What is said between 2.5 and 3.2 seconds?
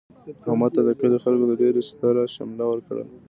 ورکړله.